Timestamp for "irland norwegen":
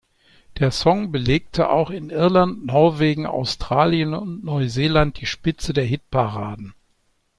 2.09-3.27